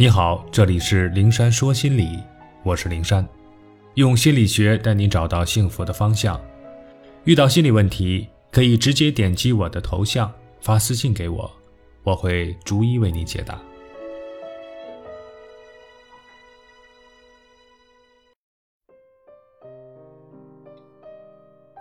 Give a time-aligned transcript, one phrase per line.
[0.00, 2.20] 你好，这里是灵山说心理，
[2.62, 3.28] 我是灵山，
[3.94, 6.40] 用心理学带你找到幸福的方向。
[7.24, 11.50] 遇到心理问题，可以直接点击我的头像发私信给我，
[12.04, 13.60] 我会逐一为你解答。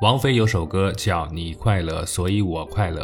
[0.01, 3.03] 王菲有首歌叫《你快乐，所以我快乐》。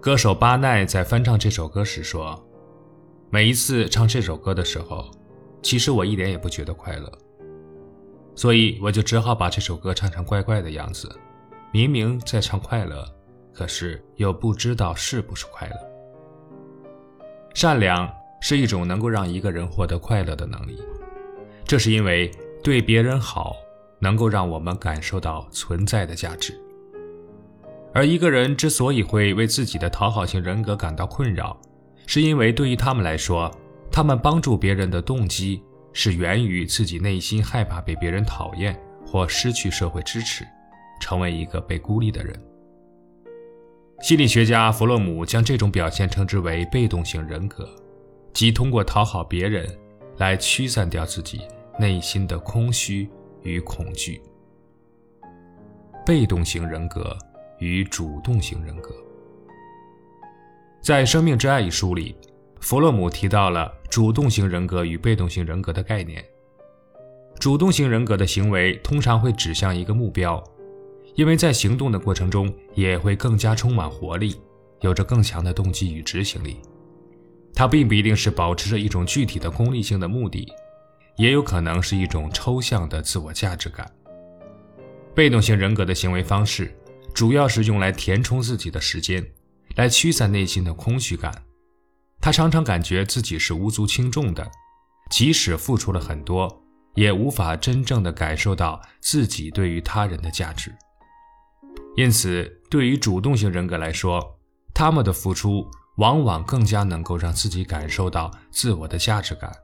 [0.00, 2.44] 歌手巴奈在翻唱这首歌时说
[3.34, 5.10] ：“每一次唱这首歌的时候，
[5.60, 7.12] 其实我一点也不觉得快乐，
[8.36, 11.10] 所以我就只好把这首歌唱成怪怪的样子。
[11.72, 13.04] 明明在唱快乐，
[13.52, 15.76] 可是又不知道是不是快乐。
[17.54, 18.08] 善良
[18.40, 20.80] 是一种能够让一个人获得快乐的能力，
[21.64, 22.30] 这是因为
[22.62, 23.56] 对别人好。”
[23.98, 26.54] 能够让我们感受到存在的价值。
[27.94, 31.58] 而一个人之所以会为自己的讨好型人格感到困扰，
[32.06, 33.50] 是因为对于他们来说，
[33.90, 40.44] 他们帮助别人的动机是源于自己内心害怕被别人讨厌或失去社会支持，
[41.00, 42.34] 成为一个被孤立的人。
[44.00, 47.68] 心理学家弗洛姆将这种表现称之为被动型人格，
[48.32, 49.66] 即通过讨好别人
[50.18, 51.40] 来驱散掉自己
[51.78, 53.08] 内心的空虚。
[53.44, 54.22] 与恐惧，
[56.06, 57.14] 被动型人格
[57.58, 58.94] 与主动型人格。
[60.84, 62.14] 在《生命之爱》一书里，
[62.60, 66.22] 弗洛姆提到了主动型人格与被动型人格的概念。
[67.38, 70.44] 主动型人格的行为通常会指向一个目标，
[71.14, 74.38] 因为在行动的过程中也会更加充满活力，
[74.82, 76.60] 有着更强的动机与执行力。
[77.54, 80.46] 它并不一定是保持着一种具体的功利性的目的。
[81.16, 83.90] 也有可能是一种抽象的自我价值感。
[85.14, 86.76] 被动型人格的行为方式，
[87.14, 89.24] 主要是用来填充自己的时间，
[89.76, 91.44] 来驱散内心的空虚感。
[92.20, 94.50] 他常常感觉自己是无足轻重的，
[95.10, 96.62] 即使付出了很多，
[96.94, 100.74] 也无法真正的感受到自己对于他人的价值。
[101.96, 104.38] 因此，对于主动型人格来说，
[104.72, 105.68] 他们的付出
[105.98, 109.54] 往往更加能够让自己感受到自我的价值感。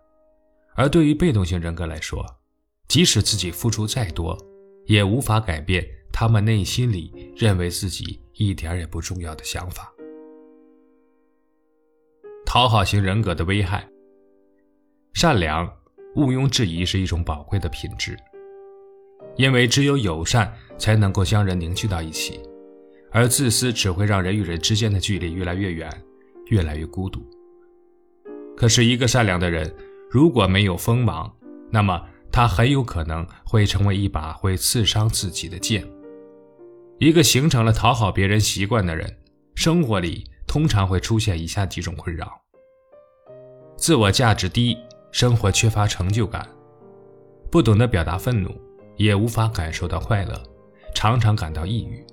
[0.77, 2.25] 而对于被动型人格来说，
[2.89, 4.39] 即使自己付出再多，
[4.87, 9.91] 也无法改变他们内心里认为自己一点也不重要的想法。
[12.53, 13.89] 讨好型人格的危害：
[15.15, 15.73] 善良，
[16.17, 18.19] 毋庸置疑是一种宝贵的品质，
[19.37, 22.41] 因为只有友善才能够将人凝聚到一起，
[23.13, 25.89] 而自私只会让人与人之间的距离越来越远，
[26.47, 27.25] 越来越孤独。
[28.57, 29.73] 可是，一个善良的人。
[30.11, 31.33] 如果没有锋芒，
[31.71, 35.89] 那么他很有可能会成为一把会刺伤自己的剑。
[36.99, 39.19] 一个形成了讨好别人习惯的人，
[39.55, 42.40] 生活里通常会出现以下几种困扰：
[43.81, 44.77] 自我价值低，
[45.11, 46.47] 生活缺乏成就感，
[47.51, 48.55] 不懂得表达愤怒，
[48.99, 50.39] 也无法感受到快乐，
[50.95, 52.05] 常常感到抑郁。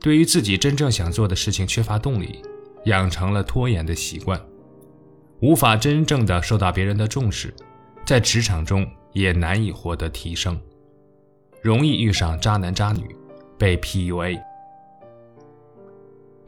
[0.00, 2.40] 对于自己真正想做的事情缺乏动力，
[2.86, 4.40] 养成了拖延的习惯。
[5.40, 7.52] 无法真正的受到别人的重视，
[8.06, 10.58] 在职场中也难以获得提升，
[11.60, 13.14] 容易遇上渣男渣女，
[13.58, 14.40] 被 PUA。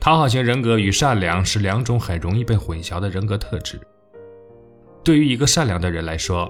[0.01, 3.79] 讨好型人格与善良是两种很容易被混淆的人格特质。
[5.09, 6.47] 对于一个善良的人来说，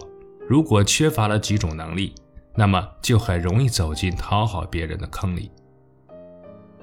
[0.48, 2.12] 如果缺乏了几种能力，
[2.56, 5.48] 那么就很容易走进讨好别人的坑里。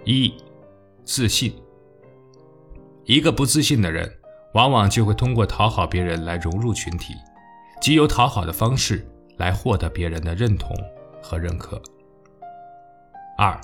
[0.06, 0.34] 一，
[1.04, 1.54] 自信。
[3.04, 4.10] 一个不自信的人。
[4.54, 7.14] 往往就会通过讨好别人来融入群体，
[7.82, 9.06] 即由讨好的方式
[9.36, 10.74] 来获得别人的认同
[11.22, 11.82] 和认可。
[13.38, 13.60] 二，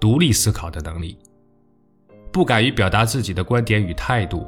[0.00, 1.16] 独立思考的能力，
[2.32, 4.44] 不敢于表达自己的观点与态度，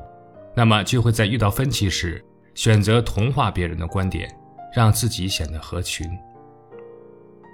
[0.57, 2.21] 那么就会在遇到分歧时
[2.57, 4.29] 选择同化别人的观点，
[4.75, 6.11] 让自己显得合群。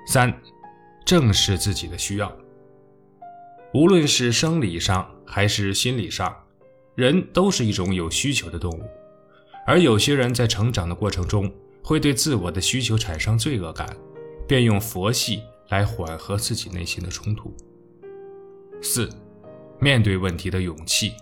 [0.06, 0.32] 三，
[1.04, 2.34] 正视自己的需要，
[3.74, 6.34] 无论是生理上还是心理上。
[6.94, 8.82] 人都是一种有需求的动物，
[9.66, 11.50] 而有些人在成长的过程中
[11.82, 13.96] 会对自我的需求产生罪恶感，
[14.46, 17.50] 便用佛系来缓和自己内心的冲突。
[18.82, 19.08] 四，
[19.80, 21.14] 面对问题的勇气。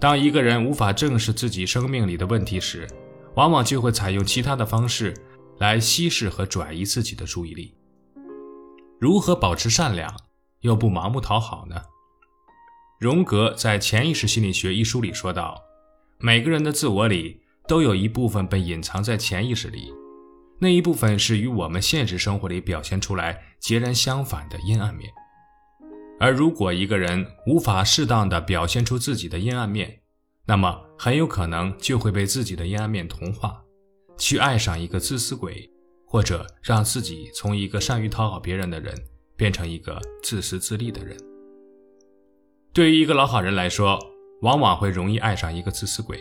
[0.00, 2.86] 当一个人无法正视自己生命里的问题时，
[3.36, 5.14] 往往就会采用其他的方式
[5.58, 7.74] 来稀释和转移自己的注意力。
[9.00, 10.14] 如何保持善良，
[10.60, 11.82] 又不盲目讨好呢？
[13.00, 15.62] 荣格在《潜意识心理学》一书里说道
[16.18, 19.92] ：“每个人的自我里都有一部分被隐藏在潜意识里，
[20.60, 25.10] 那一部分是与我们现实生活里表现出来截然相反的阴暗面。
[26.20, 30.00] 而如果一个人无法适当的表现出自己的阴暗面，
[30.46, 33.62] 那么很有可能就会被自己的阴暗面同化，
[34.16, 35.68] 去爱上一个自私鬼，
[36.06, 38.94] 或者让自己从一个善于讨好别人的人
[39.36, 41.16] 变成一个自私自利的人。
[42.72, 43.98] 对于一个老好人来说，
[44.42, 46.20] 往往会容易爱上一个自私鬼，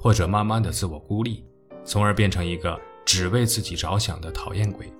[0.00, 1.44] 或者慢慢的自我孤立，
[1.84, 4.92] 从而变成一个只为自己着想的讨厌鬼。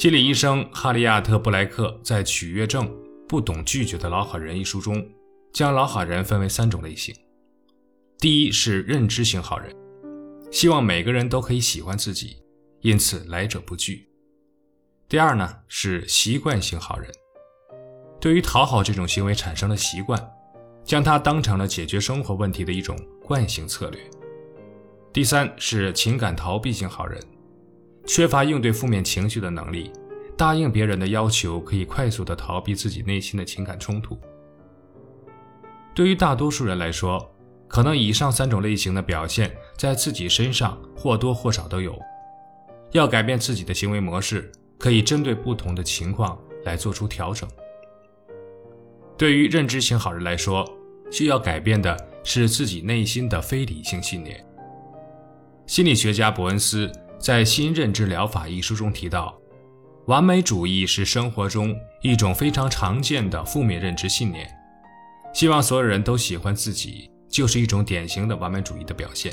[0.00, 2.90] 心理医生哈利亚特·布莱克在《取悦症：
[3.28, 5.06] 不懂拒绝的老好人》一书中，
[5.52, 7.14] 将老好人分为三种类型。
[8.18, 9.70] 第一是认知型好人，
[10.50, 12.38] 希望每个人都可以喜欢自己，
[12.80, 14.08] 因此来者不拒。
[15.06, 17.12] 第二呢是习惯型好人，
[18.18, 20.18] 对于讨好这种行为产生了习惯，
[20.82, 24.00] 将它当成了解决生活问题的一种惯性策略。
[25.12, 27.22] 第三是情感逃避型好人，
[28.12, 29.92] 缺乏应对负面情绪的能力，
[30.36, 34.18] 答应别人的要求可以快速的逃避自己内心的情感冲突。
[35.94, 37.24] 对于大多数人来说，
[37.68, 41.96] 可能以上三种类型的表现在自己身上或多或少都有。
[42.90, 47.48] 要改变自己的行为模式，可以针对不同的情况来做出调整。
[49.16, 50.68] 对于认知型好人来说，
[51.12, 54.44] 需要改变的是自己内心的非理性信念。
[55.68, 56.90] 心理学家伯恩斯
[57.20, 59.38] 在《新认知疗法》一书中提到，
[60.06, 64.50] 完美主义是生活中一种非常常见的负面认知信念，
[65.34, 67.10] 希望所有人都喜欢自己。
[67.30, 69.32] 就是一种典型的完美主义的表现。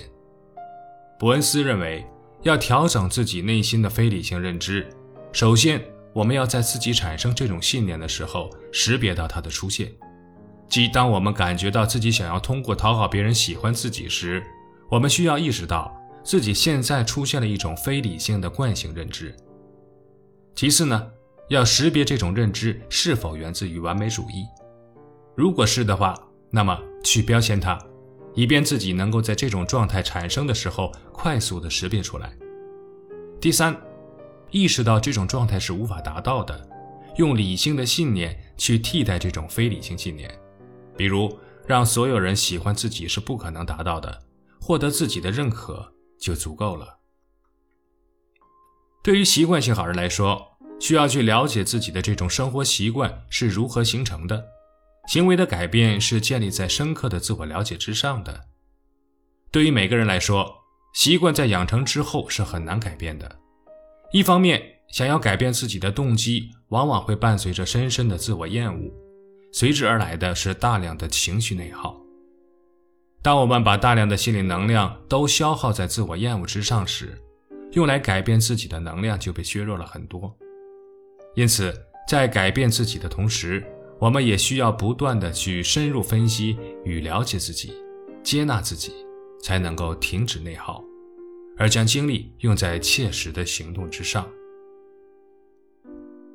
[1.18, 2.06] 伯恩斯认为，
[2.44, 4.88] 要调整自己内心的非理性认知，
[5.34, 9.92] 首先我们要在自己产生这种信念的时候，识别到它的出现。
[10.70, 14.44] 即当我们感觉到自己想要通过讨好别人喜欢自己时，
[14.92, 15.97] 我们需要意识到
[16.28, 19.34] 自己现在出现了一种非理性的惯性认知。
[20.54, 21.10] 其次呢，
[21.48, 24.44] 要识别这种认知是否源自于完美主义。
[25.38, 26.14] 如果是的话，
[26.52, 27.80] 那么去标签它，
[28.34, 32.38] 以便自己能够在这种状态产生的时候快速的识别出来。
[33.40, 33.74] 第三，
[34.52, 36.70] 意识到这种状态是无法达到的，
[37.16, 40.30] 用理性的信念去替代这种非理性信念，
[40.98, 44.24] 比如让所有人喜欢自己是不可能达到的，
[44.60, 45.90] 获得自己的认可
[46.20, 47.00] 就足够了。
[49.04, 54.46] 对于习惯性好人来说，需要去了解自己的这种生活习惯是如何形成的。
[55.08, 58.48] 行为的改变是建立在深刻的自我了解之上的。
[59.50, 60.54] 对于每个人来说，
[60.94, 63.40] 习惯在养成之后是很难改变的。
[64.12, 64.62] 一方面，
[64.92, 68.92] 想要改变自己的动机，往往会伴随着深深的自我厌恶，
[69.54, 72.02] 随之而来的是大量的情绪内耗。
[73.22, 77.22] 当我们把大量的心理能量都消耗在自我厌恶之上时，
[77.72, 80.34] 用来改变自己的能量就被削弱了很多。
[81.36, 81.74] 因此，
[82.08, 83.66] 在改变自己的同时，
[84.00, 87.74] 我们也需要不断的去深入分析与了解自己，
[88.24, 88.94] 接纳自己，
[89.42, 90.84] 才能够停止内耗，
[91.58, 94.26] 而将精力用在切实的行动之上。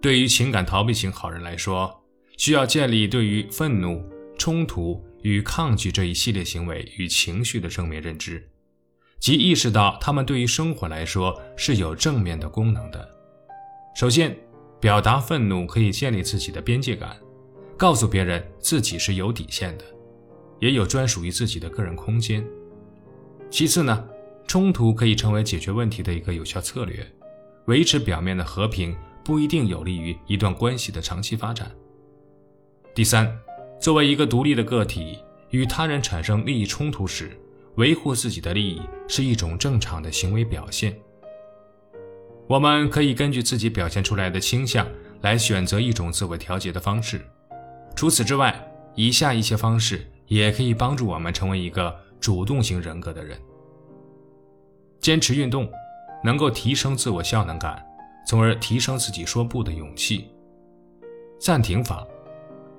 [0.01, 2.05] 对于情感逃避型好人来说，
[2.37, 4.05] 需要建立对于愤怒、
[4.37, 8.49] 冲突与抗拒这一系列行为与情绪的正面认知，
[9.19, 13.09] 即意识到他们对于生活来说是有正面的功能的。
[13.95, 14.37] 首先，
[14.81, 17.17] 表达愤怒可以建立自己的边界感。
[17.75, 19.85] 告诉别人自己是有底线的，
[20.61, 22.45] 也有专属于自己的个人空间。
[23.51, 24.09] 其次呢，
[24.47, 27.05] 冲突可以成为解决问题的一个有效策略。
[27.67, 31.71] 维持表面的和平不一定有利于一段关系的长期发展。
[32.95, 33.37] 第三，
[33.83, 35.19] 作为一个独立的个体，
[35.51, 37.37] 与他人产生利益冲突时，
[37.75, 40.97] 维护自己的利益是一种正常的行为表现。
[42.47, 44.87] 我们可以根据自己表现出来的倾向
[45.23, 47.21] 来选择一种自我调节的方式。
[47.97, 48.55] 除此之外，
[48.95, 53.37] 以下一些方式也可以帮助我们成为一个主动型人格的人。
[55.01, 55.69] 坚持运动，
[56.23, 57.85] 能够提升自我效能感，
[58.29, 60.29] 从而提升自己说不的勇气。
[61.41, 62.07] 暂停法，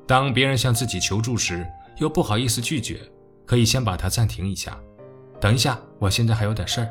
[0.05, 1.65] 当别人向自己求助时，
[1.97, 2.99] 又不好意思拒绝，
[3.45, 4.79] 可以先把它暂停一下。
[5.39, 6.89] 等一下，我现在还有点事儿。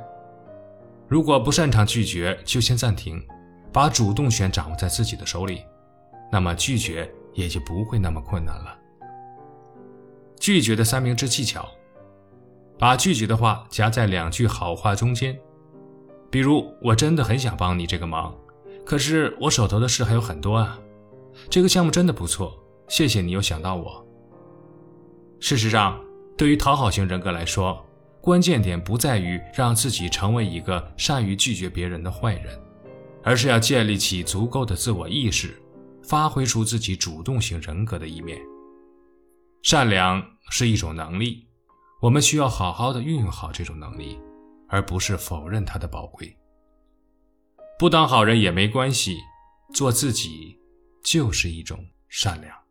[1.09, 3.23] 如果不擅长拒绝，就先暂停，
[3.73, 5.63] 把主动权掌握在自己的手里，
[6.31, 7.11] 那么拒绝。
[7.35, 8.77] 也就不会那么困难了。
[10.39, 11.67] 拒绝的三明治技巧：
[12.79, 15.35] 把拒绝的话夹在两句好话中间，
[16.31, 18.37] 比如“我真的很想帮你这个忙，
[18.85, 20.79] 可是我手头的事还有很多啊。
[21.49, 22.62] ”“这个项目真的不错，
[22.93, 24.07] 谢谢你又想到我。”
[25.41, 25.99] 事实上，
[26.37, 27.83] 对于讨好型人格来说，
[28.21, 32.61] 关键点不在于让自己成为一个善于拒绝别人的坏人，
[33.25, 35.59] 而是要建立起足够的自我意识。
[36.03, 38.37] 发挥出自己主动型人格的一面。
[39.63, 40.21] 善良
[40.51, 41.47] 是一种能力，
[42.03, 44.19] 我们需要好好的运用好这种能力，
[44.69, 46.37] 而不是否认它的宝贵。
[47.79, 49.17] 不当好人也没关系，
[49.73, 50.59] 做自己
[51.05, 52.62] 就是一种善良。